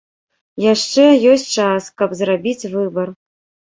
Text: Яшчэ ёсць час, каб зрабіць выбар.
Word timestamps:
Яшчэ 0.73 1.05
ёсць 1.35 1.47
час, 1.59 1.93
каб 2.03 2.19
зрабіць 2.25 2.69
выбар. 2.77 3.19